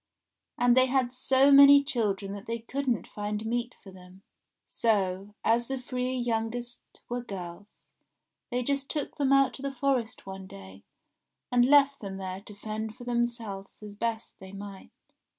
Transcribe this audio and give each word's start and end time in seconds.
And 0.57 0.75
they 0.75 0.87
had 0.87 1.13
so 1.13 1.51
many 1.51 1.83
children 1.83 2.31
that 2.33 2.47
they 2.47 2.57
couldn't 2.57 3.05
find 3.05 3.45
meat 3.45 3.75
for 3.83 3.91
them; 3.91 4.23
so, 4.67 5.35
as 5.43 5.67
the 5.67 5.79
three 5.79 6.15
youngest 6.15 6.83
were 7.07 7.21
girls, 7.21 7.85
they 8.49 8.63
just 8.63 8.89
took 8.89 9.17
them 9.17 9.31
out 9.31 9.53
to 9.53 9.61
the 9.61 9.75
forest 9.75 10.25
one 10.25 10.47
day, 10.47 10.81
and 11.51 11.65
left 11.65 11.99
them 11.99 12.17
there 12.17 12.41
to 12.41 12.55
fend 12.55 12.95
for 12.95 13.03
themselves 13.03 13.83
as 13.83 13.93
best 13.93 14.39
they 14.39 14.51
might. 14.51 14.89